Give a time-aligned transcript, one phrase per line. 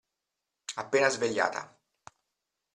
[0.83, 1.61] Appena svegliata.